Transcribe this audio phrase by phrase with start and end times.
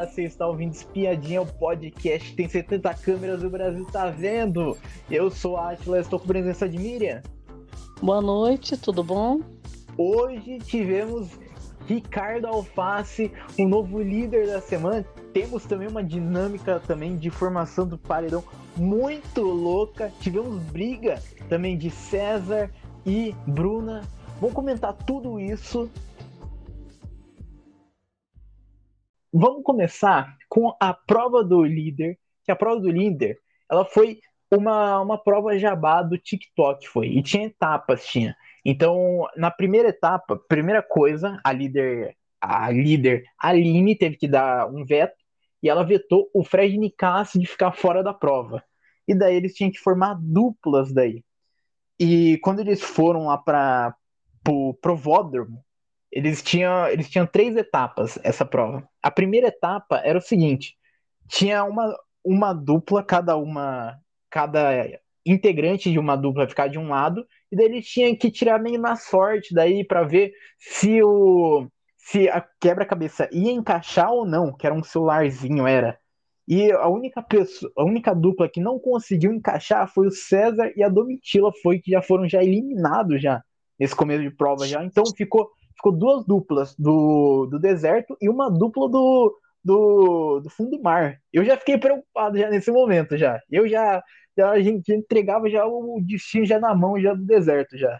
[0.00, 4.74] Olá, você está ouvindo Espiadinha, o podcast tem 70 câmeras, o Brasil tá vendo.
[5.10, 7.22] Eu sou a Atila, estou com presença de Miriam.
[8.00, 9.40] Boa noite, tudo bom?
[9.98, 11.28] Hoje tivemos
[11.86, 15.04] Ricardo Alface, o novo líder da semana.
[15.34, 18.42] Temos também uma dinâmica também de formação do paredão
[18.78, 20.10] muito louca.
[20.18, 22.70] Tivemos briga também de César
[23.04, 24.00] e Bruna.
[24.40, 25.90] Vamos comentar tudo isso
[29.32, 33.38] Vamos começar com a prova do líder, que a prova do líder,
[33.70, 38.36] ela foi uma, uma prova jabá do TikTok, foi, e tinha etapas, tinha.
[38.64, 44.84] Então, na primeira etapa, primeira coisa, a líder, a líder Aline teve que dar um
[44.84, 45.16] veto,
[45.62, 48.64] e ela vetou o Fred Nicasse de ficar fora da prova.
[49.06, 51.22] E daí eles tinham que formar duplas daí.
[51.98, 53.94] E quando eles foram lá para
[54.48, 55.62] o provódromo,
[56.10, 58.86] eles tinham, eles tinham três etapas essa prova.
[59.02, 60.76] A primeira etapa era o seguinte:
[61.28, 63.96] tinha uma, uma dupla, cada uma,
[64.28, 64.70] cada
[65.24, 68.80] integrante de uma dupla ficar de um lado, e daí eles tinham que tirar meio
[68.80, 74.66] na sorte daí para ver se o se a quebra-cabeça ia encaixar ou não, que
[74.66, 75.98] era um celularzinho, era.
[76.48, 80.82] E a única pessoa, a única dupla que não conseguiu encaixar foi o César e
[80.82, 83.40] a Domitila foi que já foram já eliminados já
[83.78, 84.82] nesse começo de prova já.
[84.84, 85.48] Então ficou
[85.80, 91.18] ficou duas duplas do, do deserto e uma dupla do, do, do fundo do mar.
[91.32, 93.40] Eu já fiquei preocupado já nesse momento já.
[93.50, 94.02] Eu já,
[94.36, 97.98] já a gente entregava já o destino já na mão já do deserto já.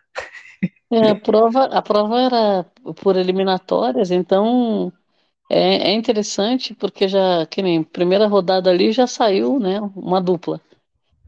[0.93, 2.65] É, a prova, a prova era
[3.03, 4.93] por eliminatórias, então
[5.49, 10.61] é, é interessante porque já que nem primeira rodada ali já saiu, né, uma dupla.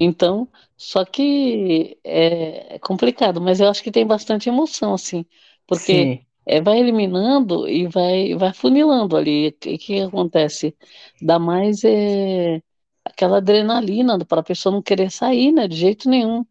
[0.01, 5.25] Então, só que é, é complicado, mas eu acho que tem bastante emoção assim,
[5.67, 9.49] porque Sim é, vai eliminando e vai, vai funilando ali.
[9.49, 10.77] O que, que acontece?
[11.21, 12.61] Dá mais é,
[13.05, 15.69] aquela adrenalina para a pessoa não querer sair, né?
[15.69, 16.45] De jeito nenhum.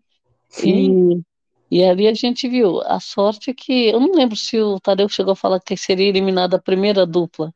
[0.49, 1.23] Sim.
[1.69, 2.81] E, e ali a gente viu.
[2.81, 3.89] A sorte é que.
[3.89, 7.53] Eu não lembro se o Tadeu chegou a falar que seria eliminada a primeira dupla.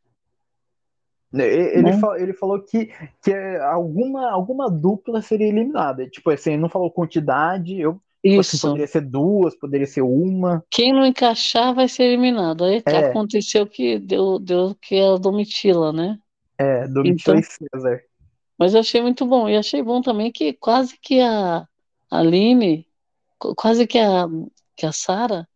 [1.34, 2.00] Ele, né?
[2.00, 2.90] falou, ele falou que,
[3.22, 6.08] que alguma, alguma dupla seria eliminada.
[6.10, 7.78] Tipo assim, ele não falou quantidade.
[7.78, 8.60] Eu Isso.
[8.60, 10.64] poderia ser duas, poderia ser uma.
[10.72, 12.64] Quem não encaixar vai ser eliminado.
[12.64, 12.98] Aí é.
[13.06, 16.18] aconteceu que deu, deu que é a Domitila, né?
[16.58, 18.02] É, Domitila então, e César.
[18.58, 19.48] Mas eu achei muito bom.
[19.48, 21.68] E achei bom também que quase que a
[22.10, 22.88] Aline,
[23.56, 24.28] quase que a,
[24.76, 25.48] que a Sara,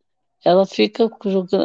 [0.45, 1.09] ela fica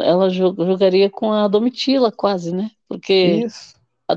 [0.03, 2.71] ela jogaria com a Domitila, quase, né?
[2.87, 3.75] Porque Isso.
[4.07, 4.15] A,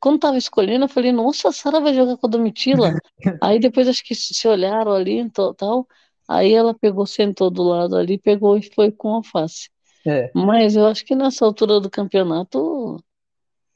[0.00, 2.94] quando tava escolhendo, eu falei, nossa, a Sara vai jogar com a Domitila.
[3.42, 5.86] Aí depois acho que se olharam ali e tal,
[6.28, 9.70] Aí ela pegou, sentou do lado ali, pegou e foi com alface.
[10.06, 10.30] É.
[10.34, 13.02] Mas eu acho que nessa altura do campeonato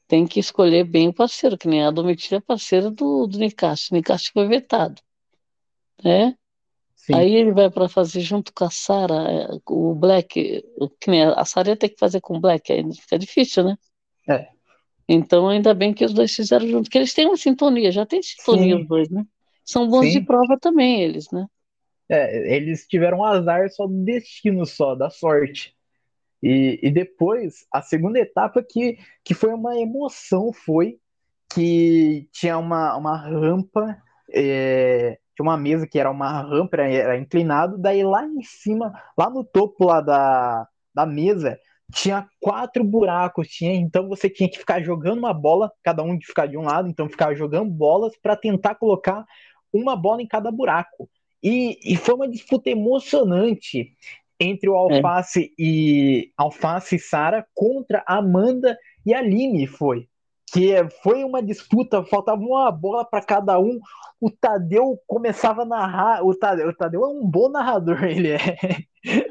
[0.07, 3.87] tem que escolher bem o parceiro, que nem a Domitila é parceira do, do Nicasso.
[3.91, 5.01] O Nicasso foi vetado.
[6.03, 6.35] Né?
[6.95, 7.15] Sim.
[7.15, 10.63] Aí ele vai para fazer junto com a Sara, é, o Black,
[11.01, 13.77] que nem a Sara ia ter que fazer com o Black, aí fica difícil, né?
[14.29, 14.47] É.
[15.07, 18.21] Então ainda bem que os dois fizeram junto, que eles têm uma sintonia, já tem
[18.21, 18.81] sintonia Sim.
[18.81, 19.25] os dois, né?
[19.65, 20.11] São bons Sim.
[20.19, 21.45] de prova também, eles, né?
[22.09, 25.75] É, eles tiveram azar só do destino, só, da sorte.
[26.41, 30.99] E, e depois, a segunda etapa que, que foi uma emoção foi
[31.53, 33.97] que tinha uma, uma rampa,
[34.33, 39.29] é, tinha uma mesa que era uma rampa, era inclinado, daí lá em cima, lá
[39.29, 41.57] no topo lá da, da mesa,
[41.93, 46.25] tinha quatro buracos, tinha, então você tinha que ficar jogando uma bola, cada um de
[46.25, 49.25] ficar de um lado, então ficar jogando bolas para tentar colocar
[49.71, 51.09] uma bola em cada buraco.
[51.43, 53.91] E, e foi uma disputa emocionante
[54.39, 54.95] entre o é.
[54.95, 55.61] Alface é.
[55.61, 60.07] e Alface e Sara contra a Amanda e Aline foi.
[60.51, 63.79] Que foi uma disputa, faltava uma bola para cada um.
[64.21, 66.23] O Tadeu começava a narrar.
[66.23, 68.39] O Tadeu, o Tadeu é um bom narrador, ele é.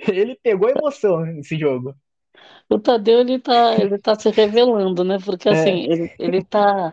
[0.06, 1.94] Ele pegou emoção nesse jogo.
[2.68, 5.18] O Tadeu ele tá, ele tá se revelando, né?
[5.24, 5.52] Porque é.
[5.52, 6.92] assim, ele, ele tá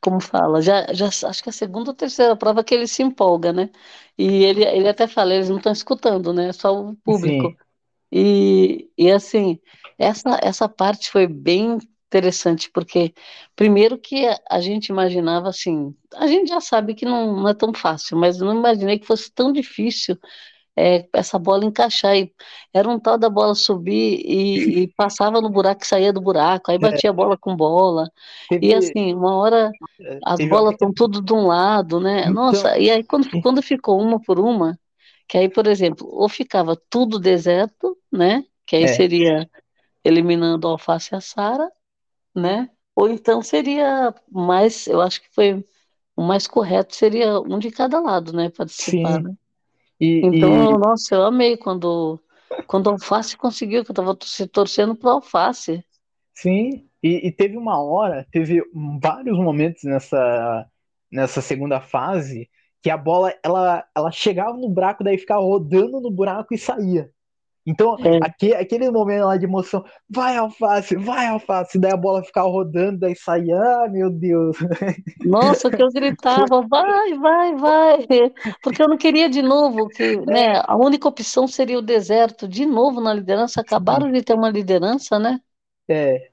[0.00, 3.02] como fala, já, já acho que é a segunda ou terceira prova que ele se
[3.02, 3.70] empolga, né?
[4.16, 6.52] E ele, ele até fala, eles não estão escutando, né?
[6.52, 7.50] Só o público.
[7.50, 7.56] Sim.
[8.12, 9.58] E, e assim,
[9.98, 11.78] essa, essa parte foi bem
[12.08, 13.14] interessante, porque
[13.54, 17.72] primeiro que a gente imaginava assim, a gente já sabe que não, não é tão
[17.74, 20.18] fácil, mas não imaginei que fosse tão difícil
[20.78, 22.16] é, essa bola encaixar.
[22.16, 22.32] E
[22.72, 26.70] era um tal da bola subir e, e passava no buraco e saía do buraco,
[26.70, 26.78] aí é.
[26.78, 28.08] batia a bola com bola.
[28.62, 32.20] E assim, uma hora é, as bolas estão tudo de um lado, né?
[32.20, 32.32] Então...
[32.32, 34.78] Nossa, e aí quando, quando ficou uma por uma,
[35.26, 38.44] que aí, por exemplo, ou ficava tudo deserto, né?
[38.64, 38.88] Que aí é.
[38.88, 39.50] seria
[40.04, 41.70] eliminando a alface e a Sara,
[42.34, 42.70] né?
[42.94, 45.64] Ou então seria mais, eu acho que foi
[46.16, 48.50] o mais correto seria um de cada lado, né?
[48.50, 49.22] Participar, Sim.
[49.22, 49.34] né?
[50.00, 52.20] E, Então, e- nossa, eu amei quando,
[52.66, 55.84] quando o Alface conseguiu, que eu tava se torcendo pro Alface.
[56.34, 58.62] sim, e, e teve uma hora, teve
[59.00, 60.66] vários momentos nessa,
[61.10, 62.48] nessa segunda fase
[62.82, 67.10] que a bola ela, ela chegava no buraco, daí ficava rodando no buraco e saía.
[67.66, 72.24] Então, É, aque- aquele momento lá de emoção, vai alface, vai alface, daí a bola
[72.24, 74.56] ficava rodando, daí saía, ah, meu Deus.
[75.24, 78.06] nossa, que eu gritava, vai, vai, vai,
[78.62, 82.64] porque eu não queria de novo, que, né, a única opção seria o deserto, de
[82.66, 85.40] novo na liderança, acabaram de ter uma liderança, né?
[85.88, 86.30] é,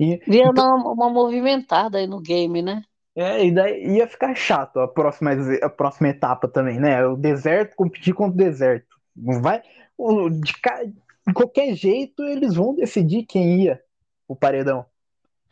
[0.00, 2.82] e, Ia então, dar uma, uma movimentada aí no game, né?
[3.16, 5.32] é, e daí ia ficar chato a próxima,
[5.62, 7.04] a próxima etapa também, né?
[7.06, 8.86] O deserto, competir contra o deserto.
[9.16, 9.60] Não vai,
[9.98, 10.52] de,
[11.26, 13.80] de qualquer jeito, eles vão decidir quem ia
[14.26, 14.86] o paredão.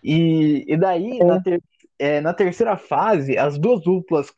[0.03, 1.41] E, e daí, na, É.
[1.41, 1.63] ter-
[1.99, 4.33] é, na terceira fase, as duas duplas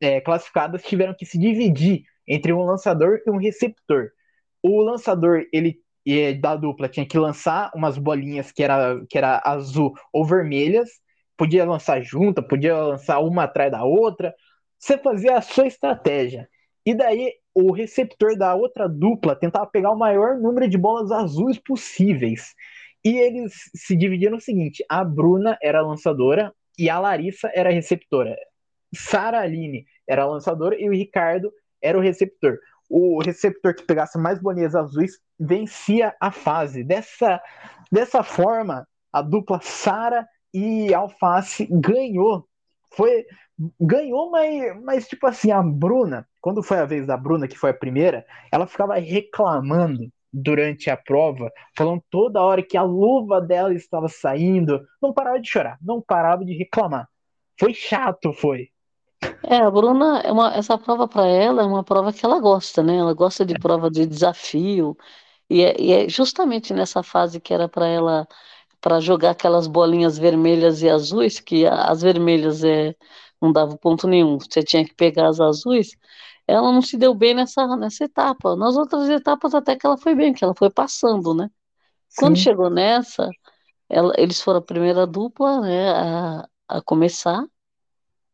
[0.00, 4.10] é, classificadas tiveram que se dividir entre um lançador e um receptor.
[4.62, 5.82] O lançador, ele
[6.40, 10.90] da dupla tinha que lançar umas bolinhas que era, que era azul ou vermelhas,
[11.34, 14.34] podia lançar junta, podia lançar uma atrás da outra.
[14.78, 16.46] Você fazia a sua estratégia.
[16.84, 21.58] E daí o receptor da outra dupla tentava pegar o maior número de bolas azuis
[21.58, 22.54] possíveis.
[23.04, 28.34] E eles se dividiram no seguinte: a Bruna era lançadora e a Larissa era receptora.
[28.94, 32.58] Sara Aline era lançadora e o Ricardo era o receptor.
[32.88, 36.82] O receptor que pegasse mais bolinhas azuis vencia a fase.
[36.84, 37.40] Dessa,
[37.90, 42.46] dessa forma, a dupla Sara e Alface ganhou.
[42.96, 43.24] Foi
[43.80, 47.70] ganhou, mas, mas tipo assim, a Bruna, quando foi a vez da Bruna, que foi
[47.70, 53.72] a primeira, ela ficava reclamando durante a prova, falando toda hora que a luva dela
[53.72, 57.08] estava saindo, não parava de chorar, não parava de reclamar.
[57.58, 58.68] Foi chato, foi.
[59.44, 62.82] É, a Bruna, é uma, essa prova para ela é uma prova que ela gosta,
[62.82, 62.96] né?
[62.96, 64.96] Ela gosta de prova de desafio,
[65.48, 68.26] e é, e é justamente nessa fase que era para ela,
[68.84, 72.94] para jogar aquelas bolinhas vermelhas e azuis, que as vermelhas é,
[73.42, 75.92] não dava ponto nenhum, você tinha que pegar as azuis,
[76.48, 78.56] ela não se deu bem nessa, nessa etapa.
[78.56, 81.50] Nas outras etapas até que ela foi bem, que ela foi passando, né?
[82.16, 83.30] Quando Sim, chegou nessa,
[83.90, 87.44] ela- eles foram a primeira dupla, né, a, a começar.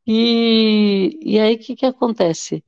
[0.07, 2.65] E, e aí, o que que acontece?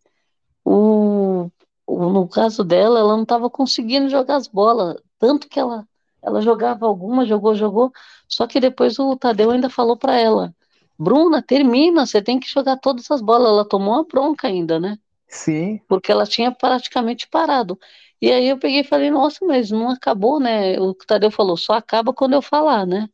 [0.65, 1.51] O,
[1.87, 5.89] o- no caso dela, ela não estava conseguindo jogar as bolas, tanto que ela,
[6.23, 7.93] ela jogava alguma, jogou, jogou,
[8.29, 10.55] só que depois o Tadeu ainda falou para ela,
[10.99, 13.49] Bruna, termina, você tem que jogar todas as bolas.
[13.49, 14.99] Ela tomou uma bronca ainda, né?
[15.29, 17.79] sim, Porque ela tinha praticamente parado.
[18.21, 20.79] E aí eu peguei e falei, nossa, mas não acabou, né?
[20.81, 23.09] O Tadeu falou, só acaba quando eu falar, né?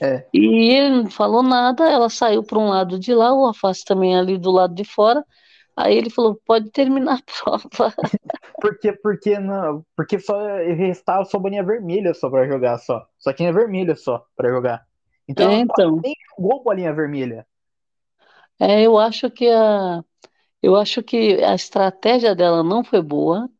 [0.00, 0.26] é.
[0.32, 4.16] E ele não falou nada, ela saiu para um lado de lá, o Alface também
[4.16, 5.24] ali do lado de fora.
[5.76, 7.22] Aí ele falou, pode terminar a
[7.68, 7.94] prova.
[8.60, 13.06] Porque, porque, não, porque só restava só bolinha vermelha só pra jogar só.
[13.18, 14.86] Só tinha vermelha só pra jogar.
[15.28, 17.46] Então É, então, nem jogou bolinha vermelha.
[18.58, 20.02] é, eu acho que a,
[20.62, 23.50] eu acho que a estratégia dela não foi boa.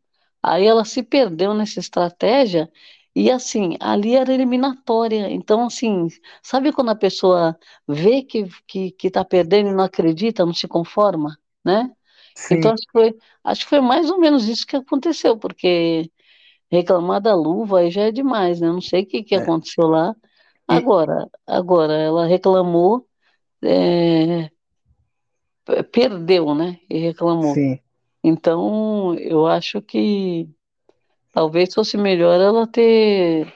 [0.42, 2.70] Aí ela se perdeu nessa estratégia
[3.16, 5.30] e assim, ali era eliminatória.
[5.32, 6.08] Então, assim,
[6.42, 7.58] sabe quando a pessoa
[7.88, 11.92] vê que, que, que tá perdendo e não acredita, não se conforma, né?
[12.50, 13.14] Então, Sim, acho que foi,
[13.44, 16.10] acho que foi mais ou menos isso que aconteceu, porque
[16.70, 18.68] reclamar da luva aí já é demais, né?
[18.68, 19.36] Não sei o que, que é.
[19.36, 20.14] aconteceu lá.
[20.68, 23.08] Agora, agora, ela reclamou,
[23.62, 24.50] é,
[25.92, 26.78] perdeu, né?
[26.88, 27.62] E reclamou.
[27.62, 27.80] sim,
[28.24, 30.48] Então, eu acho que
[31.32, 33.52] talvez fosse melhor ela ter,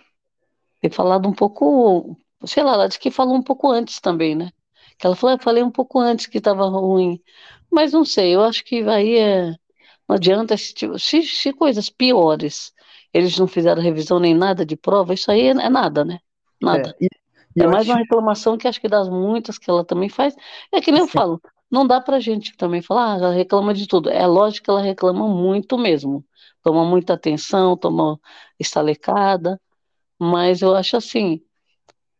[0.80, 4.50] ter falado um pouco, sei lá, ela disse que falou um pouco antes também, né?
[4.98, 7.22] Que ela falou, "Ah, eu falei um pouco antes que estava ruim.
[7.70, 9.50] Mas não sei, eu acho que aí é,
[10.08, 12.72] não adianta, se, tipo- se, se coisas piores,
[13.14, 16.20] eles não fizeram revisão nem nada de prova, isso aí é, é nada, né?
[16.72, 16.78] é.
[16.78, 16.96] Nada.
[17.00, 17.08] E,
[17.56, 20.08] e É eu mais uma acho, reclamação que acho que das muitas que ela também
[20.08, 20.34] faz.
[20.72, 23.74] É que nem eu sim, falo, não dá pra gente também falar, ah, ela reclama
[23.74, 24.10] de tudo.
[24.10, 26.24] É lógico que ela reclama muito mesmo.
[26.62, 28.20] Toma muita atenção, toma
[28.58, 29.60] estalecada,
[30.18, 31.42] mas eu acho assim,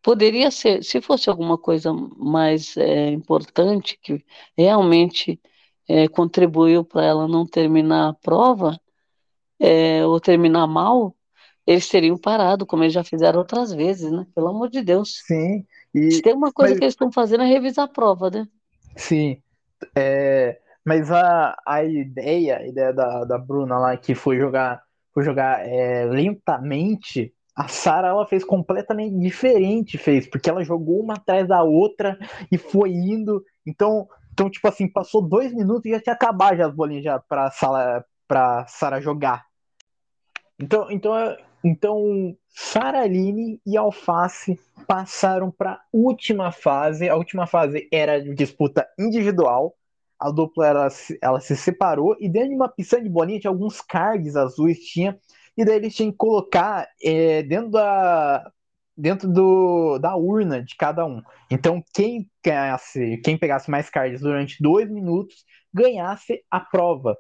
[0.03, 4.25] poderia ser, se fosse alguma coisa mais é, importante, que
[4.57, 5.41] realmente
[5.89, 8.81] é, contribuiu para ela não terminar a prova,
[9.61, 11.17] é, ou terminar mal,
[11.67, 14.27] eles teriam parado, como eles já fizeram outras vezes, né?
[14.35, 15.27] Pelo amor de Deus.
[15.27, 15.67] sim.
[16.09, 18.49] Se E, tem uma coisa mas, que eles estão fazendo é revisar a prova, né?
[18.97, 19.43] sim.
[19.97, 24.83] É, mas a, a ideia, a ideia da, da Bruna lá, que foi jogar,
[25.15, 31.13] foi jogar é, lentamente A Sara ela fez completamente diferente, fez, porque ela jogou uma
[31.13, 32.19] atrás da outra
[32.51, 33.45] e foi indo.
[33.67, 37.19] Então, então tipo assim, passou dois minutos e já tinha acabado já as bolinhas já
[37.19, 39.45] pra sala para Sara jogar.
[40.59, 41.13] Então, então,
[41.63, 47.11] então Sara Aline e Alface passaram para a última fase.
[47.11, 49.75] A última fase era de disputa individual.
[50.19, 50.89] A dupla ela,
[51.21, 55.19] ela se separou e dentro de uma piscina de bolinha tinha alguns cards azuis tinha
[55.61, 58.51] e daí eles tinham que colocar é, dentro da
[58.97, 61.23] dentro do, da urna de cada um.
[61.51, 67.17] Então quem ganhasse, quem pegasse mais cards durante dois minutos ganhasse a prova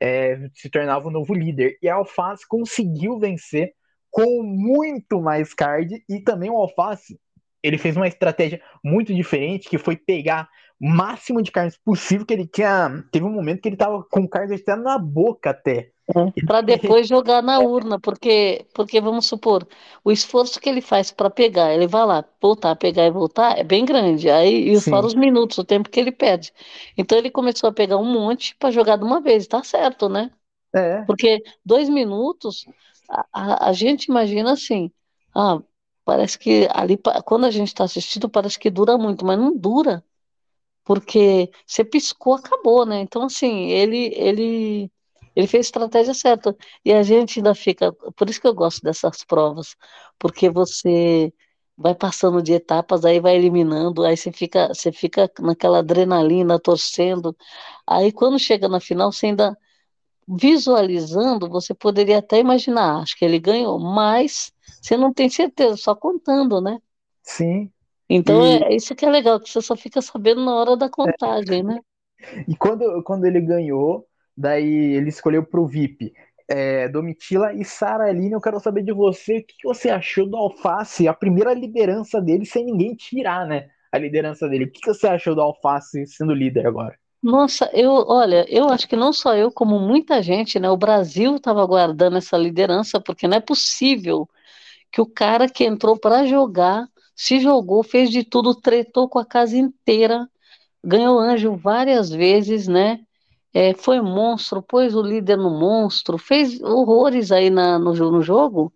[0.00, 1.78] é, se tornava o novo líder.
[1.82, 3.72] E a Alface conseguiu vencer
[4.10, 7.18] com muito mais card e também o Alface
[7.62, 10.46] ele fez uma estratégia muito diferente que foi pegar
[10.78, 13.02] o máximo de cards possível que ele tinha.
[13.10, 15.90] Teve um momento que ele tava com cards até na boca até.
[16.16, 19.68] É, para depois jogar na urna, porque, porque vamos supor,
[20.02, 23.62] o esforço que ele faz para pegar, ele vai lá, voltar, pegar e voltar, é
[23.62, 24.30] bem grande.
[24.30, 26.50] Aí, e fora os minutos, o tempo que ele perde.
[26.96, 30.30] Então ele começou a pegar um monte para jogar de uma vez, tá certo, né?
[30.74, 31.02] É.
[31.04, 32.64] Porque dois minutos,
[33.10, 34.90] a, a, a gente imagina assim,
[35.34, 35.60] ah,
[36.06, 40.02] parece que ali, quando a gente está assistindo, parece que dura muito, mas não dura.
[40.84, 43.00] Porque você piscou, acabou, né?
[43.00, 44.90] Então, assim, ele, ele
[45.38, 46.56] ele fez a estratégia certa.
[46.84, 47.92] E a gente ainda fica.
[47.92, 49.76] Por isso que eu gosto dessas provas,
[50.18, 51.32] porque você
[51.76, 57.36] vai passando de etapas, aí vai eliminando, aí você fica, você fica naquela adrenalina, torcendo.
[57.86, 59.56] Aí quando chega na final, você ainda
[60.26, 64.52] visualizando, você poderia até imaginar, acho que ele ganhou, mas
[64.82, 66.80] você não tem certeza, só contando, né?
[67.22, 67.70] Sim.
[68.10, 68.64] Então e...
[68.64, 71.62] é isso que é legal, que você só fica sabendo na hora da contagem, é.
[71.62, 71.80] né?
[72.48, 74.04] E quando, quando ele ganhou,
[74.38, 76.12] Daí ele escolheu para o VIP
[76.46, 78.32] é, Domitila e Sara Aline.
[78.32, 82.46] Eu quero saber de você o que você achou do Alface, a primeira liderança dele,
[82.46, 83.68] sem ninguém tirar, né?
[83.90, 84.66] A liderança dele.
[84.66, 86.96] O que você achou do Alface sendo líder agora?
[87.20, 90.70] Nossa, eu, olha, eu acho que não só eu, como muita gente, né?
[90.70, 94.28] O Brasil estava aguardando essa liderança, porque não é possível
[94.92, 99.26] que o cara que entrou para jogar, se jogou, fez de tudo, tretou com a
[99.26, 100.28] casa inteira,
[100.84, 103.00] ganhou anjo várias vezes, né?
[103.52, 108.72] É, foi monstro, pôs o líder no monstro, fez horrores aí na, no, no jogo,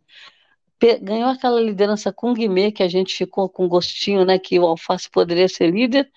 [1.01, 4.67] ganhou aquela liderança com o Guimê, que a gente ficou com gostinho, né, que o
[4.67, 6.11] Alface poderia ser líder,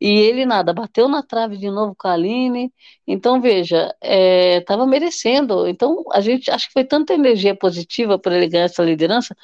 [0.00, 2.72] e ele nada, bateu na trave de novo com a Aline,
[3.06, 8.36] então veja, estava é, merecendo, então a gente, acho que foi tanta energia positiva para
[8.36, 9.36] ele ganhar essa liderança,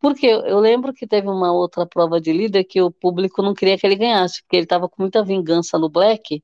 [0.00, 3.54] porque eu, eu lembro que teve uma outra prova de líder que o público não
[3.54, 6.42] queria que ele ganhasse, porque ele estava com muita vingança no Black,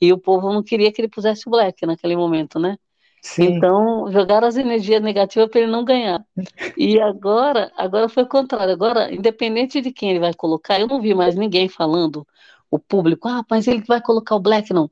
[0.00, 2.76] e o povo não queria que ele pusesse o Black naquele momento, né?
[3.22, 3.56] Sim.
[3.56, 6.24] Então, jogaram as energias negativas para ele não ganhar.
[6.78, 8.72] E agora, agora foi o contrário.
[8.72, 12.26] Agora, independente de quem ele vai colocar, eu não vi mais ninguém falando,
[12.70, 14.90] o público, ah, mas ele vai colocar o Black, não.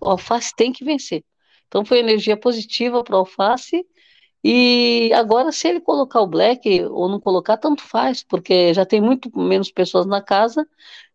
[0.00, 1.24] O Alface tem que vencer.
[1.68, 3.84] Então, foi energia positiva para o Alface.
[4.42, 9.00] E agora, se ele colocar o Black ou não colocar, tanto faz, porque já tem
[9.00, 10.66] muito menos pessoas na casa.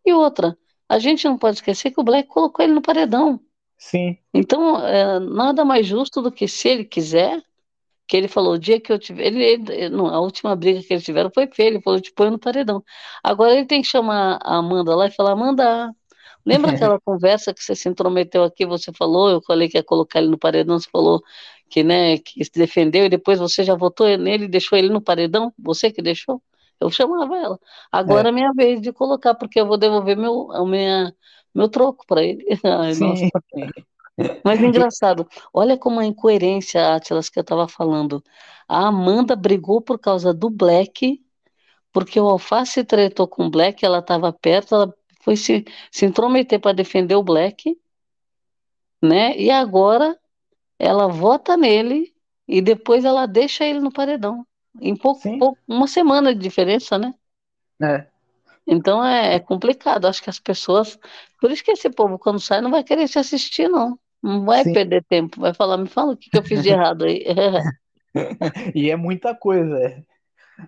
[0.04, 0.56] E outra,
[0.94, 3.40] a gente não pode esquecer que o Black colocou ele no paredão.
[3.76, 4.16] Sim.
[4.32, 7.42] Então, é, nada mais justo do que se ele quiser,
[8.06, 9.26] que ele falou, o dia que eu tiver.
[9.26, 12.30] Ele, ele, não, a última briga que eles tiveram foi feia, ele falou, te põe
[12.30, 12.82] no paredão.
[13.24, 15.92] Agora ele tem que chamar a Amanda lá e falar, Amanda,
[16.46, 20.20] lembra aquela conversa que você se intrometeu aqui, você falou, eu falei que ia colocar
[20.20, 21.20] ele no paredão, você falou
[21.68, 25.00] que, né, que se defendeu e depois você já votou nele e deixou ele no
[25.00, 25.52] paredão?
[25.58, 26.40] Você que deixou?
[26.80, 27.58] Eu chamava ela.
[27.90, 31.14] Agora é, é minha vez de colocar, porque eu vou devolver meu, minha,
[31.54, 32.44] meu troco para ele.
[32.64, 33.30] Ai, Sim.
[34.44, 38.22] Mas engraçado, olha como a incoerência, Atlas, que eu estava falando.
[38.68, 41.20] A Amanda brigou por causa do Black,
[41.92, 46.60] porque o Alface tretou com o Black, ela estava perto, ela foi se, se intrometer
[46.60, 47.76] para defender o Black,
[49.02, 49.36] né?
[49.36, 50.18] E agora
[50.78, 52.14] ela vota nele
[52.46, 54.46] e depois ela deixa ele no paredão.
[54.80, 57.14] Em pouco, pouco, uma semana de diferença, né?
[57.82, 58.06] É.
[58.66, 60.06] Então é, é, complicado.
[60.06, 60.98] Acho que as pessoas.
[61.40, 63.98] Por isso que esse povo, quando sai, não vai querer te assistir, não.
[64.22, 64.72] Não vai Sim.
[64.72, 65.40] perder tempo.
[65.40, 67.24] Vai falar, me fala o que, que eu fiz de errado aí.
[68.74, 69.78] e é muita coisa.
[69.78, 70.02] É.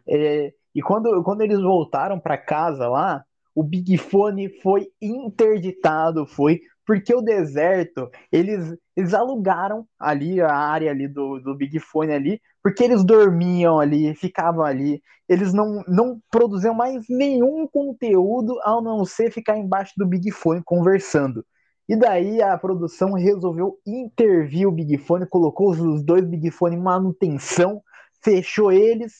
[0.06, 6.60] é, e quando, quando eles voltaram para casa lá, o Big Fone foi interditado, foi
[6.86, 12.40] porque o deserto, eles, eles alugaram ali a área ali do, do Big Fone ali,
[12.66, 19.04] porque eles dormiam ali, ficavam ali, eles não, não produziam mais nenhum conteúdo ao não
[19.04, 21.46] ser ficar embaixo do Big Fone conversando.
[21.88, 26.80] E daí a produção resolveu intervir o Big Fone, colocou os dois Big Fone em
[26.80, 27.80] manutenção,
[28.20, 29.12] fechou eles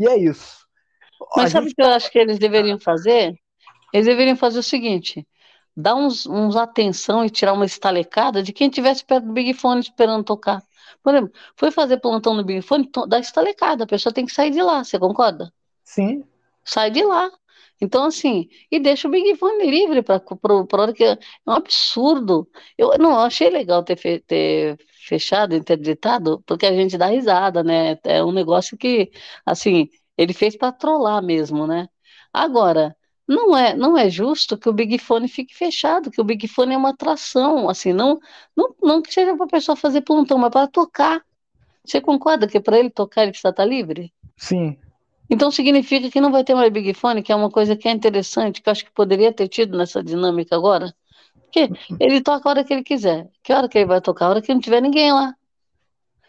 [0.00, 0.66] E é isso.
[1.36, 3.34] Mas sabe o que eu acho que eles deveriam fazer?
[3.92, 5.28] Eles deveriam fazer o seguinte:
[5.76, 9.80] dar uns, uns atenção e tirar uma estalecada de quem estivesse perto do Big Fone
[9.80, 10.62] esperando tocar.
[11.02, 14.50] Por exemplo, foi fazer plantão no Big Fone, dá estalecada, a pessoa tem que sair
[14.50, 15.52] de lá, você concorda?
[15.84, 16.24] Sim.
[16.64, 17.30] Sai de lá.
[17.80, 20.22] Então, assim, e deixa o Big Fone livre para
[20.72, 22.48] hora que é um absurdo.
[22.78, 27.98] Eu não achei legal ter, fe, ter fechado, interditado, porque a gente dá risada, né?
[28.04, 29.10] É um negócio que,
[29.44, 31.88] assim, ele fez para trollar mesmo, né?
[32.32, 36.46] Agora, não é, não é justo que o Big Fone fique fechado, que o Big
[36.46, 38.20] Fone é uma atração, assim, não,
[38.56, 41.24] não, não que seja para a pessoa fazer plantão, mas para tocar.
[41.84, 44.12] Você concorda que para ele tocar ele precisa estar livre?
[44.36, 44.78] Sim.
[45.28, 47.90] Então significa que não vai ter mais Big Fone, que é uma coisa que é
[47.90, 50.94] interessante, que eu acho que poderia ter tido nessa dinâmica agora.
[51.44, 53.30] Porque ele toca a hora que ele quiser.
[53.42, 54.26] Que hora que ele vai tocar?
[54.26, 55.34] A hora que não tiver ninguém lá.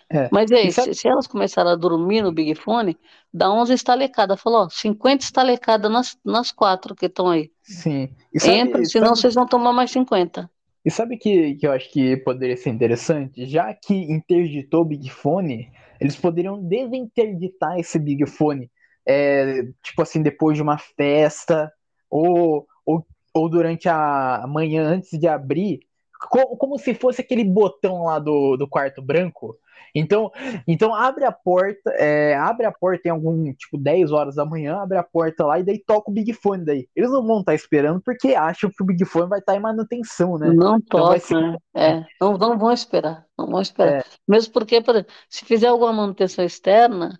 [0.10, 0.30] É.
[0.32, 0.94] Mas aí, sabe...
[0.94, 2.98] se, se, elas começarem a dormir no Big Fone,
[3.34, 4.40] dá 11 estalecadas.
[4.40, 7.52] Falou, ó, 50 estalecadas nas, nas quatro que estão aí.
[7.64, 8.10] Sim.
[8.38, 9.20] Sabe, Entra, senão sabe...
[9.20, 10.50] vocês vão tomar mais 50.
[10.86, 13.48] E sabe que, que eu acho que poderia ser interessante?
[13.48, 18.70] Já que interditou o Big Fone, eles poderiam desinterditar esse Big Fone.
[19.08, 21.72] É, tipo assim, depois de uma festa,
[22.10, 25.80] ou, ou, ou durante a manhã antes de abrir,
[26.30, 29.58] como, como se fosse aquele botão lá do, do quarto branco
[29.96, 30.30] então,
[30.68, 34.82] então abre a porta, é, abre a porta em algum, tipo, 10 horas da manhã,
[34.82, 36.90] abre a porta lá e daí toca o Big Fone daí.
[36.94, 39.58] Eles não vão estar tá esperando porque acham que o Big Fone vai estar tá
[39.58, 40.48] em manutenção, né?
[40.48, 41.36] Não então toca, ser...
[41.36, 41.58] né?
[41.74, 44.02] É, não, não vão esperar, não vão esperar.
[44.02, 44.04] É.
[44.28, 44.84] Mesmo porque,
[45.30, 47.18] se fizer alguma manutenção externa,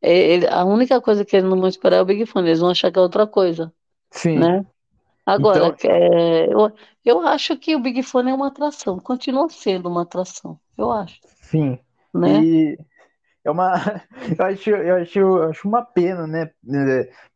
[0.00, 2.60] é, ele, a única coisa que eles não vão esperar é o Big Fone, eles
[2.60, 3.70] vão achar que é outra coisa.
[4.10, 4.38] Sim.
[4.38, 4.64] Né?
[5.26, 5.90] Agora, então...
[5.90, 6.72] é, eu,
[7.04, 11.18] eu acho que o Big Fone é uma atração, continua sendo uma atração, eu acho.
[11.42, 11.78] Sim.
[12.14, 12.40] Né?
[12.42, 12.78] E
[13.44, 13.74] é uma.
[14.38, 16.50] Eu acho, eu acho, eu acho uma pena, né?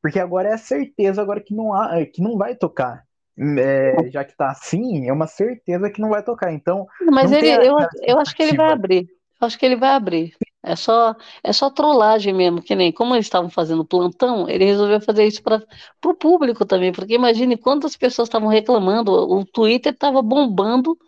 [0.03, 3.05] Porque agora é a certeza agora que não, há, que não vai tocar.
[3.39, 6.53] É, já que tá assim, é uma certeza que não vai tocar.
[6.53, 6.87] Então.
[7.11, 9.07] Mas ele, eu, eu acho que ele vai abrir.
[9.41, 10.35] Eu acho que ele vai abrir.
[10.63, 15.01] É só, é só trollagem mesmo, que nem como eles estavam fazendo plantão, ele resolveu
[15.01, 15.63] fazer isso para
[16.05, 20.99] o público também, porque imagine quantas pessoas estavam reclamando, o Twitter estava bombando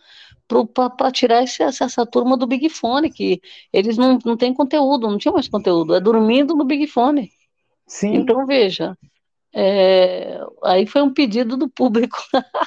[0.96, 3.40] para tirar esse, essa, essa, turma do Big Fone, que
[3.72, 7.30] eles não, não têm conteúdo, não tinha mais conteúdo, é dormindo no Big Fone.
[7.86, 8.14] Sim.
[8.14, 8.96] Então, veja,
[9.54, 12.16] é, aí foi um pedido do público.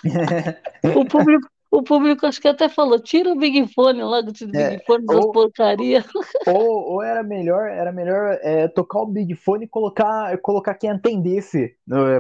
[0.96, 1.48] o público.
[1.76, 5.06] O público acho que até falou, tira o Big Fone logo do Big é, Fone
[5.06, 6.06] das porcaria.
[6.48, 10.92] Ou, ou, era melhor, era melhor é, tocar o Big Fone e colocar, colocar quem
[10.92, 11.76] atendesse,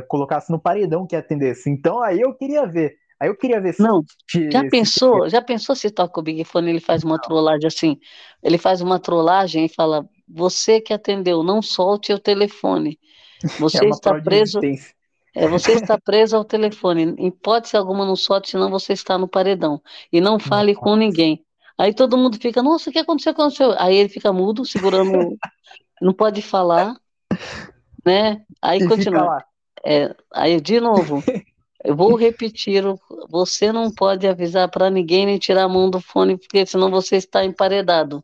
[0.07, 1.69] colocasse no paredão que atendesse.
[1.69, 2.95] Então aí eu queria ver.
[3.19, 3.81] Aí eu queria ver se.
[3.81, 4.03] Não,
[4.51, 5.29] já pensou?
[5.29, 7.97] Já pensou se toca o Big Fone ele faz uma trollagem assim?
[8.43, 12.99] Ele faz uma trollagem e fala: Você que atendeu, não solte o telefone.
[13.59, 14.59] Você é está preso.
[15.35, 17.15] É, você está preso ao telefone.
[17.17, 19.81] Em hipótese alguma, não solte, senão você está no paredão.
[20.11, 20.83] E não fale Nossa.
[20.83, 21.43] com ninguém.
[21.77, 23.33] Aí todo mundo fica, nossa, o que aconteceu?
[23.33, 23.75] aconteceu?
[23.77, 25.37] Aí ele fica mudo, segurando,
[26.01, 26.95] não pode falar,
[28.05, 28.43] né?
[28.61, 29.43] Aí e continua.
[29.83, 31.21] É, aí de novo,
[31.85, 32.83] Eu vou repetir:
[33.29, 37.17] você não pode avisar para ninguém nem tirar a mão do fone, porque senão você
[37.17, 38.23] está emparedado.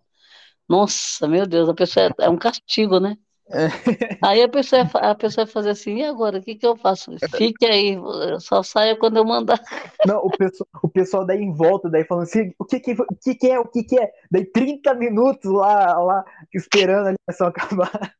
[0.67, 3.17] Nossa, meu Deus, a pessoa é, é um castigo, né?
[3.53, 4.17] É.
[4.21, 6.39] Aí a pessoa, a pessoa fazer assim, e agora?
[6.39, 7.11] O que, que eu faço?
[7.35, 7.97] Fique aí,
[8.39, 9.59] só saia quando eu mandar.
[10.05, 13.15] Não, o pessoal, o pessoal daí em volta, daí falando assim, o que que, o
[13.21, 14.09] que, que é, o que que é?
[14.31, 18.13] Daí 30 minutos lá, lá esperando a ligação acabar.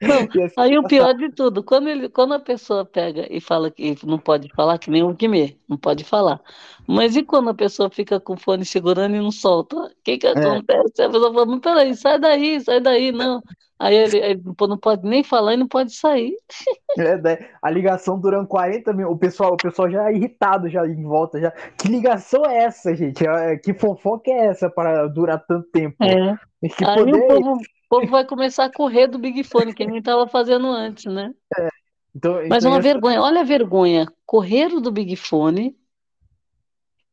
[0.00, 3.94] Não, aí o pior de tudo, quando, ele, quando a pessoa pega e fala que
[4.06, 6.40] não pode falar, que nem o Guimê, não pode falar.
[6.86, 9.76] Mas e quando a pessoa fica com o fone segurando e não solta?
[9.76, 10.30] O que que é.
[10.30, 11.02] acontece?
[11.02, 11.04] É.
[11.04, 13.42] A pessoa fala, não, peraí, sai daí, sai daí, não.
[13.78, 16.34] Aí ele, ele, não pode nem falar e não pode sair.
[16.98, 17.50] É, né?
[17.60, 21.38] a ligação durando 40 minutos, o pessoal, o pessoal já é irritado já em volta.
[21.38, 21.50] já.
[21.76, 23.22] Que ligação é essa, gente?
[23.62, 25.94] Que fofoca é essa para durar tanto tempo?
[26.02, 26.34] É.
[26.70, 27.14] Que Aí poder...
[27.16, 30.66] o povo o povo vai começar a correr do Big Fone, que nem estava fazendo
[30.66, 31.32] antes, né?
[31.56, 31.68] É.
[32.14, 34.06] Então, Mas então uma vergonha, olha a vergonha.
[34.24, 35.76] Correram do Big Fone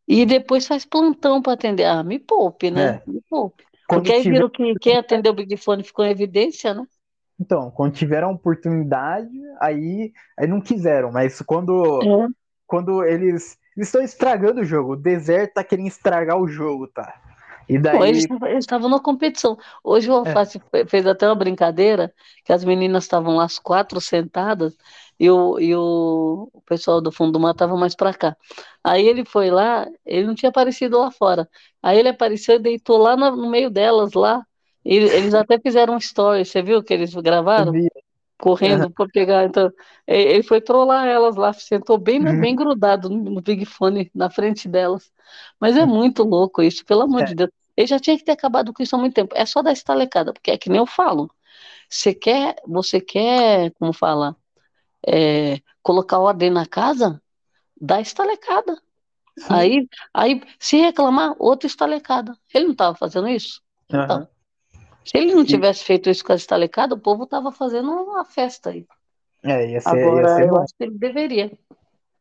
[0.08, 1.86] e depois faz plantão para atender.
[1.86, 3.04] Ah, me poupe, né?
[3.06, 3.12] É.
[3.12, 3.64] Me poupe.
[3.88, 4.36] Porque aí tiver...
[4.36, 6.86] viram que quem atendeu o Big Fone ficou em evidência, né?
[7.40, 12.28] Então, quando tiveram a oportunidade, aí, aí não quiseram, mas quando, é.
[12.66, 17.22] quando eles, eles estão estragando o jogo, o deserto tá querendo estragar o jogo, tá?
[17.68, 17.98] E daí...
[17.98, 18.28] Pô, eles
[18.60, 19.58] estavam na competição.
[19.84, 20.86] Hoje o Alface é.
[20.86, 24.78] fez até uma brincadeira, que as meninas estavam lá, as quatro sentadas,
[25.24, 28.36] e o, e o, pessoal do fundo do mar estava mais para cá.
[28.84, 31.48] Aí ele foi lá, ele não tinha aparecido lá fora.
[31.82, 34.46] Aí ele apareceu e deitou lá no, no meio delas, lá,
[34.84, 37.72] eles até fizeram um story, você viu que eles gravaram?
[38.38, 39.46] Correndo por pegar.
[39.46, 39.72] Então,
[40.06, 42.42] ele foi trollar elas lá, sentou bem, uhum.
[42.42, 45.10] bem grudado no Big Fone na frente delas.
[45.58, 47.26] Mas é muito louco isso, pelo amor é.
[47.26, 47.50] de Deus.
[47.78, 49.34] Ele já tinha que ter acabado com isso há muito tempo.
[49.38, 51.32] É só dar estalecada, porque é que nem eu falo.
[51.90, 54.36] Você quer, você quer, como fala,
[55.08, 57.22] é, colocar ordem na casa?
[57.80, 58.78] Dá estalecada.
[59.50, 62.38] Aí, aí, se reclamar, outra estalecada.
[62.54, 63.62] Ele não estava fazendo isso?
[63.92, 64.04] Uhum.
[64.04, 64.28] Então,
[65.04, 68.70] se ele não tivesse feito isso com a estalecada, o povo estava fazendo uma festa
[68.70, 68.86] aí.
[69.44, 71.52] É, ia ser, Agora, ia ser eu acho que ele deveria.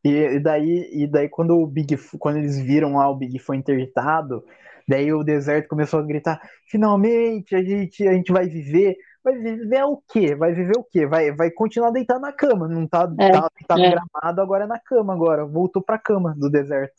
[0.05, 4.45] E, daí, e daí quando o Big, quando eles viram lá o Big foi interditado,
[4.88, 8.97] daí o deserto começou a gritar: finalmente a gente, a gente vai viver.
[9.25, 10.35] Vai viver o quê?
[10.35, 11.07] Vai viver o quê?
[11.07, 12.67] Vai, vai continuar deitado na cama.
[12.67, 13.91] Não tá, é, tá deitado é.
[13.91, 15.47] gramado, agora é na cama agora.
[15.47, 16.95] Voltou pra cama do deserto.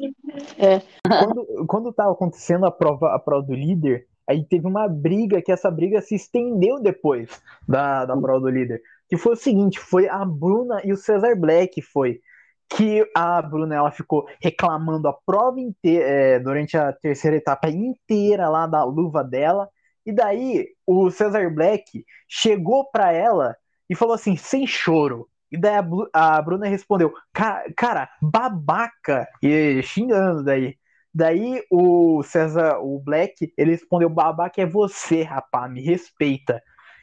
[0.57, 0.81] É.
[1.05, 5.51] Quando, quando tava acontecendo a prova, a prova do líder, aí teve uma briga que
[5.51, 7.29] essa briga se estendeu depois
[7.67, 8.81] da, da prova do líder.
[9.09, 12.21] Que foi o seguinte: foi a Bruna e o Cesar Black foi
[12.69, 18.49] que a Bruna ela ficou reclamando a prova inteira, é, durante a terceira etapa inteira
[18.49, 19.69] lá da luva dela.
[20.05, 23.55] E daí o Cesar Black chegou para ela
[23.89, 25.27] e falou assim, sem choro.
[25.51, 25.75] E daí
[26.11, 30.75] a, a Bruna respondeu, cara, cara, babaca, e xingando daí.
[31.13, 36.59] Daí o César, o Black, ele respondeu, babaca é você, rapá, me respeita.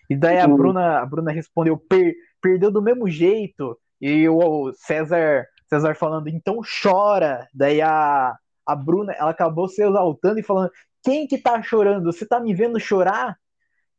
[0.09, 0.57] E daí a uhum.
[0.57, 3.79] Bruna, a Bruna respondeu, per, perdeu do mesmo jeito.
[4.01, 7.47] E o César, César falando, então chora.
[7.55, 8.35] Daí a,
[8.67, 12.13] a Bruna, ela acabou se exaltando e falando, quem que tá chorando?
[12.13, 13.37] Você tá me vendo chorar?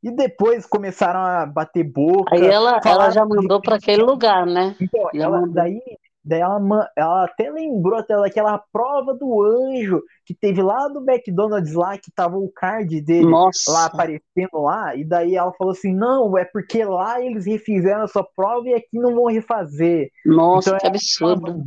[0.04, 2.36] E depois começaram a bater boca.
[2.36, 4.76] Aí ela, ela já mandou para aquele lugar, né?
[4.82, 5.80] Então, ela, daí,
[6.26, 11.74] daí ela, ela até lembrou até daquela prova do anjo que teve lá do McDonald's
[11.74, 13.72] lá, que tava o card dele Nossa.
[13.72, 14.96] lá aparecendo lá.
[14.96, 18.74] E daí ela falou assim: não, é porque lá eles refizeram a sua prova e
[18.74, 20.10] aqui não vão refazer.
[20.26, 21.64] Nossa, então, que absurdo.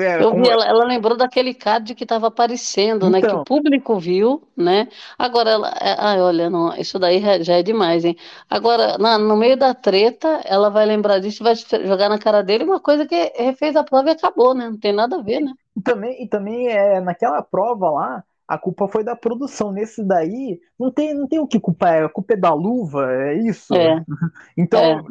[0.00, 3.20] É, eu vi, ela, ela, lembrou daquele card que estava aparecendo, então, né?
[3.20, 3.44] Que o então.
[3.44, 4.86] público viu, né?
[5.18, 8.16] Agora, ela, é, ai, olha, não, isso daí já é demais, hein?
[8.48, 12.62] Agora, na, no meio da treta, ela vai lembrar disso, vai jogar na cara dele
[12.62, 14.70] uma coisa que refez a prova e acabou, né?
[14.70, 15.52] Não tem nada a ver, né?
[15.76, 19.72] E também, e também é, naquela prova lá, a culpa foi da produção.
[19.72, 23.34] Nesse daí, não tem, não tem o que culpar, a culpa é da luva, é
[23.34, 23.74] isso.
[23.74, 24.00] É.
[24.56, 25.02] Então, é.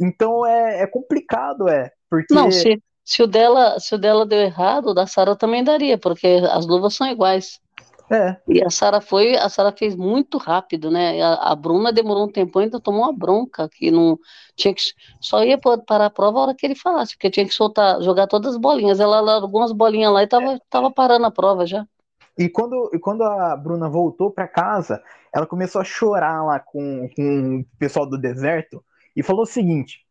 [0.00, 1.92] então é, é complicado, é.
[2.10, 2.32] Porque...
[2.32, 5.98] Não, se, se o dela, se o dela deu errado, o da Sara também daria,
[5.98, 7.60] porque as luvas são iguais.
[8.10, 8.36] É.
[8.46, 11.22] E a Sara foi, a Sara fez muito rápido, né?
[11.22, 14.18] A, a, Bruna demorou um tempo, ainda tomou uma bronca que não
[14.54, 14.82] tinha que
[15.20, 18.26] só ia parar a prova a hora que ele falasse, porque tinha que soltar, jogar
[18.26, 19.00] todas as bolinhas.
[19.00, 21.86] Ela largou umas bolinhas lá e tava, tava parando a prova já.
[22.36, 27.08] E quando, e quando a Bruna voltou para casa, ela começou a chorar lá com,
[27.14, 28.84] com o pessoal do deserto
[29.16, 30.03] e falou o seguinte: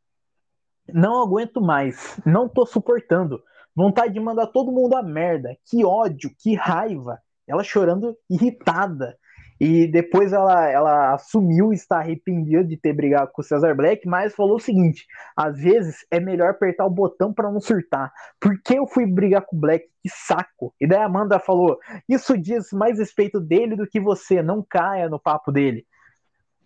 [0.92, 3.42] não aguento mais, não tô suportando.
[3.76, 5.58] Vontade de mandar todo mundo a merda.
[5.66, 7.20] Que ódio, que raiva.
[7.48, 9.18] Ela chorando irritada.
[9.60, 14.36] E depois ela, ela assumiu estar arrependida de ter brigado com o Cesar Black, mas
[14.36, 15.06] falou o seguinte:
[15.38, 18.12] às vezes é melhor apertar o botão para não surtar.
[18.40, 19.86] Por que eu fui brigar com o Black?
[20.02, 20.74] Que saco!
[20.82, 21.78] E daí a Amanda falou:
[22.10, 25.86] Isso diz mais respeito dele do que você, não caia no papo dele.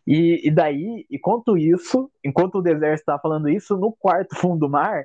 [0.07, 4.69] E, e daí, enquanto isso, enquanto o deserto estava falando isso, no quarto fundo do
[4.69, 5.03] mar,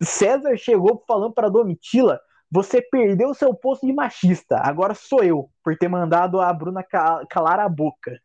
[0.00, 5.76] César chegou falando para Domitila: você perdeu seu posto de machista, agora sou eu, por
[5.76, 6.84] ter mandado a Bruna
[7.28, 8.16] calar a boca.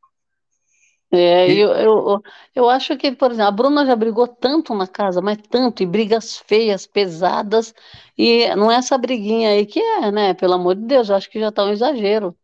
[1.12, 2.21] É, eu, eu,
[2.56, 5.86] eu acho que, por exemplo, a Bruna já brigou tanto na casa, mas tanto, e
[5.86, 7.73] brigas feias, pesadas,
[8.17, 10.34] e não é essa briguinha aí que é, né?
[10.34, 12.36] Pelo amor de Deus, eu acho que já tá um exagero.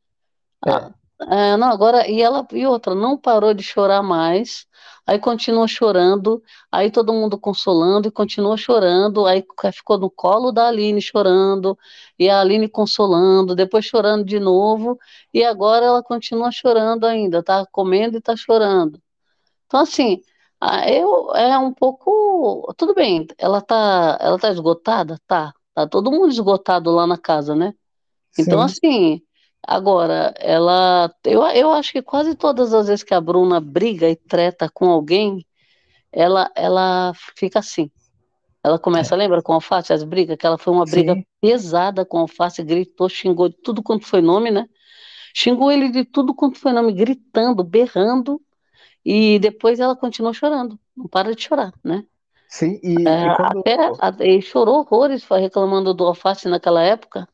[0.67, 0.71] É.
[0.71, 0.93] Ah,
[1.27, 4.65] é, não, agora, e ela, e outra, não parou de chorar mais,
[5.05, 10.67] aí continua chorando, aí todo mundo consolando e continua chorando, aí ficou no colo da
[10.67, 11.77] Aline chorando,
[12.17, 14.97] e a Aline consolando, depois chorando de novo,
[15.33, 19.01] e agora ela continua chorando ainda, tá comendo e tá chorando.
[19.65, 20.21] Então, assim,
[20.87, 25.19] eu, é um pouco, tudo bem, ela tá, ela tá esgotada?
[25.27, 27.73] Tá, tá todo mundo esgotado lá na casa, né?
[28.37, 28.65] Então, Sim.
[28.65, 29.21] assim,
[29.65, 31.13] Agora, ela.
[31.23, 34.89] Eu, eu acho que quase todas as vezes que a Bruna briga e treta com
[34.89, 35.45] alguém,
[36.11, 37.91] ela, ela fica assim.
[38.63, 39.17] Ela começa, é.
[39.17, 40.37] lembra com a Alface, as brigas?
[40.37, 41.25] Que ela foi uma briga Sim.
[41.39, 44.67] pesada com a Alface, gritou, xingou de tudo quanto foi nome, né?
[45.33, 48.41] Xingou ele de tudo quanto foi nome, gritando, berrando,
[49.05, 52.03] e depois ela continuou chorando, não para de chorar, né?
[52.49, 53.97] Sim, e, é, e quando...
[53.99, 57.27] até, ele chorou horrores reclamando do Alface naquela época.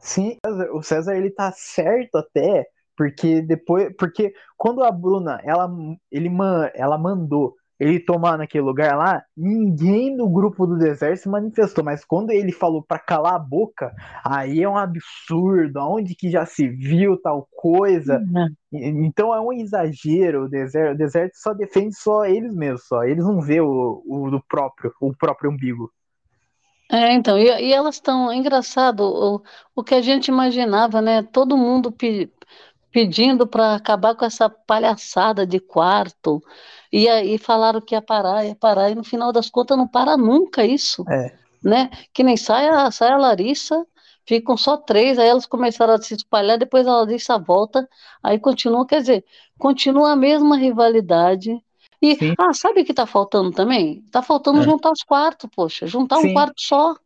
[0.00, 0.36] Sim,
[0.72, 5.70] o César ele tá certo até, porque depois, porque quando a Bruna, ela,
[6.10, 6.30] ele,
[6.74, 12.04] ela mandou ele tomar naquele lugar lá, ninguém no grupo do deserto se manifestou, mas
[12.04, 13.90] quando ele falou para calar a boca,
[14.22, 18.18] aí é um absurdo, aonde que já se viu tal coisa.
[18.18, 18.54] Uhum.
[18.70, 23.24] Então é um exagero o deserto, o deserto só defende só eles mesmos, só eles
[23.24, 25.90] não vê o, o do próprio, o próprio umbigo.
[26.90, 29.42] É, então, e, e elas estão, é engraçado, o,
[29.76, 31.22] o que a gente imaginava, né?
[31.22, 32.32] Todo mundo pe,
[32.90, 36.42] pedindo para acabar com essa palhaçada de quarto,
[36.92, 40.16] e aí falaram que ia parar, ia parar, e no final das contas não para
[40.16, 41.04] nunca isso.
[41.08, 41.38] É.
[41.62, 41.90] Né?
[42.12, 43.86] Que nem sai a, sai a Larissa,
[44.26, 47.88] ficam só três, aí elas começaram a se espalhar, depois a Larissa volta,
[48.22, 49.24] aí continua, quer dizer,
[49.58, 51.56] continua a mesma rivalidade.
[52.02, 52.34] E, Sim.
[52.38, 54.02] ah, sabe o que tá faltando também?
[54.10, 54.62] Tá faltando é.
[54.62, 56.30] juntar os quartos, poxa, juntar Sim.
[56.30, 56.96] um quarto só.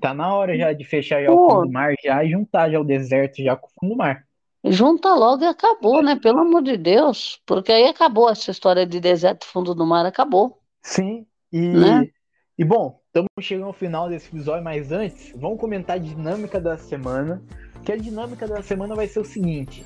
[0.00, 2.80] Tá na hora já de fechar já o fundo do mar já e juntar já
[2.80, 4.24] o deserto já com o fundo do mar.
[4.64, 6.16] Junta logo e acabou, né?
[6.16, 7.40] Pelo amor de Deus.
[7.46, 10.58] Porque aí acabou essa história de deserto fundo do mar, acabou.
[10.82, 12.08] Sim, e, né?
[12.58, 16.76] e bom, estamos chegando ao final desse episódio, mas antes, vamos comentar a dinâmica da
[16.76, 17.42] semana.
[17.84, 19.84] Que a dinâmica da semana vai ser o seguinte: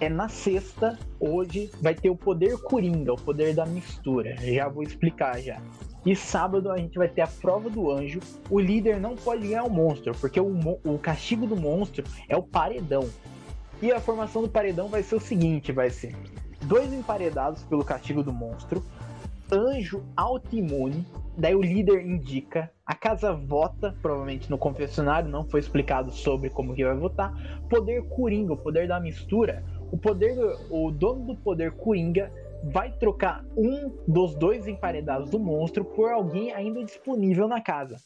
[0.00, 4.34] é na sexta, hoje, vai ter o poder coringa, o poder da mistura.
[4.38, 5.60] Já vou explicar já.
[6.04, 8.18] E sábado a gente vai ter a prova do anjo.
[8.48, 10.50] O líder não pode ganhar o monstro, porque o,
[10.84, 13.06] o castigo do monstro é o paredão.
[13.82, 16.16] E a formação do paredão vai ser o seguinte: vai ser
[16.62, 18.82] dois emparedados pelo castigo do monstro,
[19.52, 26.10] anjo autoimune, daí o líder indica, a casa vota, provavelmente no confessionário, não foi explicado
[26.10, 27.32] sobre como que vai votar,
[27.68, 30.36] poder coringa, o poder da mistura, o poder
[30.70, 32.32] o dono do poder coringa
[32.64, 37.96] vai trocar um dos dois emparedados do monstro por alguém ainda disponível na casa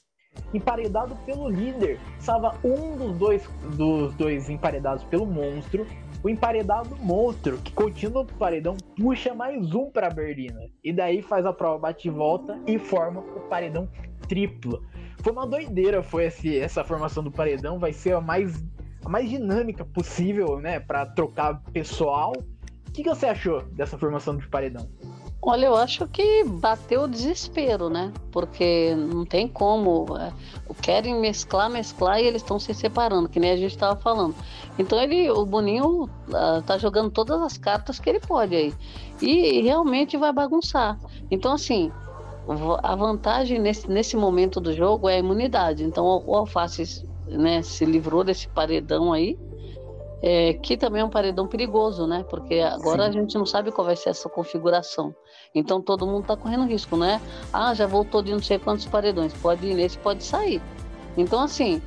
[0.53, 5.87] emparedado pelo líder, salva um dos dois, dos dois emparedados pelo monstro.
[6.23, 10.61] O emparedado monstro, que continua o paredão, puxa mais um para Berlina.
[10.83, 13.88] E daí faz a prova bate e volta e forma o paredão
[14.27, 14.83] triplo.
[15.23, 17.79] Foi uma doideira, foi esse, essa formação do paredão.
[17.79, 18.64] Vai ser a mais,
[19.04, 20.80] a mais dinâmica possível, né?
[20.80, 22.32] para trocar pessoal.
[22.88, 24.88] O que, que você achou dessa formação do paredão?
[25.46, 28.10] Olha, eu acho que bateu o desespero, né?
[28.32, 30.06] Porque não tem como.
[30.16, 30.32] É,
[30.80, 34.34] querem mesclar, mesclar e eles estão se separando, que nem a gente estava falando.
[34.78, 38.74] Então ele, o Boninho uh, tá jogando todas as cartas que ele pode aí.
[39.20, 40.98] E, e realmente vai bagunçar.
[41.30, 41.92] Então, assim,
[42.82, 45.84] a vantagem nesse, nesse momento do jogo é a imunidade.
[45.84, 49.38] Então o Alface né, se livrou desse paredão aí
[50.26, 52.24] é, que também é um paredão perigoso, né?
[52.30, 53.08] Porque agora Sim.
[53.08, 55.14] a gente não sabe qual vai ser essa configuração.
[55.54, 57.20] Então todo mundo está correndo risco, né?
[57.52, 59.34] Ah, já voltou de não sei quantos paredões.
[59.34, 60.62] Pode ir nesse, pode sair.
[61.14, 61.82] Então, assim,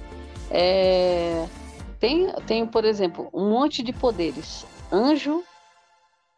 [0.52, 1.48] é...
[2.00, 4.68] tem, tem, por exemplo, um monte de poderes.
[4.92, 5.44] Anjo,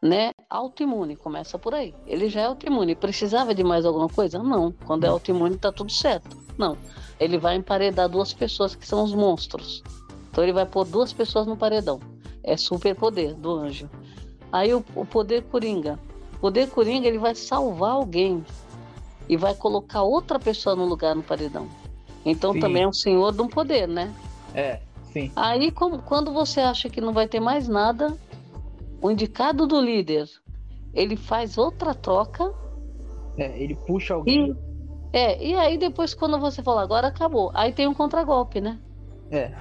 [0.01, 0.31] né?
[0.49, 1.93] Autoimune, começa por aí.
[2.07, 2.95] Ele já é autoimune.
[2.95, 4.41] Precisava de mais alguma coisa?
[4.41, 4.71] Não.
[4.85, 6.37] Quando é autoimune, tá tudo certo.
[6.57, 6.77] Não.
[7.19, 9.83] Ele vai emparedar duas pessoas que são os monstros.
[10.31, 11.99] Então ele vai pôr duas pessoas no paredão.
[12.43, 13.89] É superpoder do anjo.
[14.51, 15.99] Aí o, o poder coringa.
[16.35, 18.43] O poder coringa ele vai salvar alguém
[19.27, 21.67] e vai colocar outra pessoa no lugar no paredão.
[22.25, 22.59] Então sim.
[22.59, 24.13] também é um senhor de um poder, né?
[24.55, 24.79] É,
[25.11, 25.31] sim.
[25.35, 28.17] Aí como, quando você acha que não vai ter mais nada,
[29.01, 30.29] o indicado do líder
[30.93, 32.53] ele faz outra troca.
[33.37, 34.55] É, ele puxa alguém.
[35.13, 38.79] E, é, e aí depois quando você fala, agora acabou, aí tem um contragolpe, né?
[39.31, 39.53] É.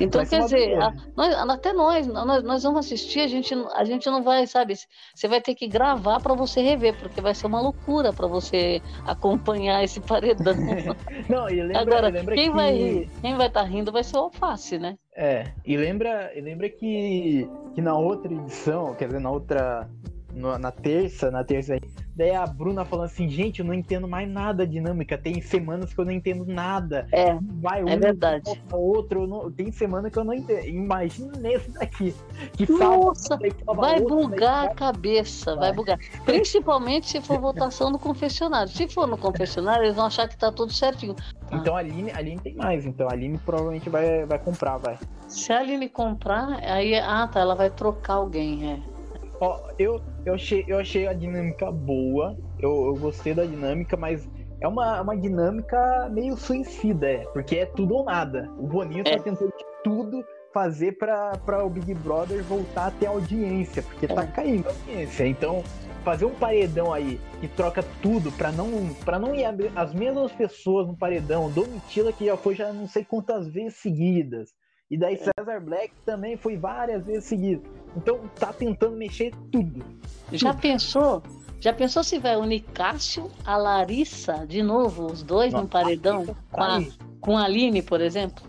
[0.00, 4.06] Então, quer dizer, a, nós, até nós, nós, nós vamos assistir, a gente, a gente
[4.06, 4.74] não vai, sabe?
[5.14, 8.80] Você vai ter que gravar para você rever, porque vai ser uma loucura para você
[9.06, 10.54] acompanhar esse paredão.
[11.28, 12.56] não, e lembra, Agora, lembra quem que...
[12.56, 14.96] vai rir, quem vai estar tá rindo vai ser o alface, né?
[15.16, 19.88] É, e lembra, e lembra que, que na outra edição, quer dizer, na outra.
[20.32, 21.76] na terça, na terça
[22.18, 25.16] Daí a Bruna falando assim, gente, eu não entendo mais nada dinâmica.
[25.16, 27.06] Tem semanas que eu não entendo nada.
[27.12, 28.60] É, vai um, é verdade.
[28.72, 29.48] outro, não...
[29.52, 30.66] tem semana que eu não entendo.
[30.66, 32.12] Imagina nesse daqui.
[32.54, 35.66] Que Nossa, fala, vai outro, bugar a cabeça, vai.
[35.66, 35.98] vai bugar.
[36.24, 38.68] Principalmente se for votação no confessionário.
[38.68, 41.14] Se for no confessionário, eles vão achar que tá tudo certinho.
[41.52, 42.84] Então a Aline, a Aline tem mais.
[42.84, 44.98] Então a Aline provavelmente vai, vai comprar, vai.
[45.28, 48.97] Se a Aline comprar, aí, ah tá, ela vai trocar alguém, é.
[49.40, 54.28] Ó, eu, eu, achei, eu achei a dinâmica boa, eu, eu gostei da dinâmica, mas
[54.60, 58.50] é uma, uma dinâmica meio suicida, é, porque é tudo ou nada.
[58.58, 59.16] O Boninho tá é.
[59.16, 64.14] tá tentando de tudo fazer para o Big Brother voltar a ter audiência, porque tá
[64.14, 64.16] é.
[64.16, 65.26] tá caindo a audiência.
[65.26, 65.62] Então,
[66.04, 69.44] fazer um paredão aí que troca tudo para não para não ir
[69.76, 74.50] as mesmas pessoas no paredão, Domitila que já foi já não sei quantas vezes seguidas.
[74.90, 75.18] E daí é.
[75.18, 77.70] César Black também foi várias vezes seguidas.
[77.96, 79.84] Então tá tentando mexer tudo.
[80.32, 80.60] Já tudo.
[80.60, 81.22] pensou?
[81.60, 86.36] Já pensou se vai unir Cássio, a Larissa de novo, os dois Nossa, no paredão?
[86.52, 86.84] Com a,
[87.20, 88.44] com a Aline, por exemplo?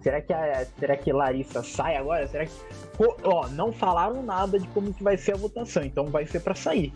[0.00, 2.26] Será que a, será que Larissa sai agora?
[2.26, 2.52] Será que
[3.24, 6.54] ó, não falaram nada de como que vai ser a votação, então vai ser para
[6.54, 6.92] sair.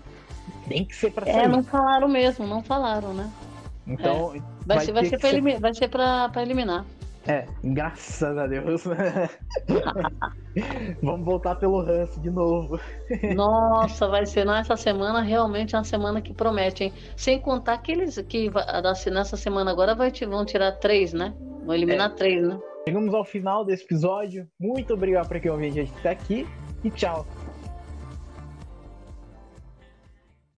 [0.69, 1.45] Tem que ser para é, sair.
[1.45, 3.31] É, não falaram mesmo, não falaram, né?
[3.87, 4.39] Então é.
[4.65, 5.61] vai, vai, ser, vai, ser pra ser...
[5.61, 6.87] vai ser pra, pra eliminar.
[7.27, 8.85] É, graças a Deus.
[11.03, 12.79] Vamos voltar pelo Hans de novo.
[13.35, 16.93] Nossa, vai ser nessa semana realmente é uma semana que promete, hein?
[17.17, 18.51] Sem contar que eles que
[19.11, 21.35] nessa semana agora vai, vão tirar três, né?
[21.65, 22.15] Vão eliminar é.
[22.15, 22.59] três, né?
[22.87, 24.49] Chegamos ao final desse episódio.
[24.59, 26.47] Muito obrigado por quem ouviu a gente até aqui
[26.83, 27.25] e tchau.